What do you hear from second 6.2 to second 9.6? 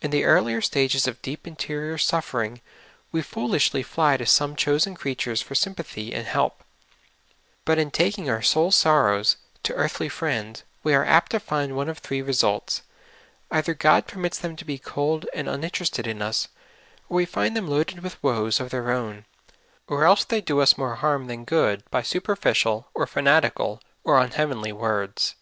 help; but in taking our soul sorrows